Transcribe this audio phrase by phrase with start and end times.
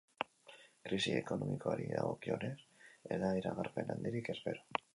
[0.87, 2.53] Krisi ekonomikoari dagokionez,
[3.17, 4.85] ez da iragarpen handirik espero.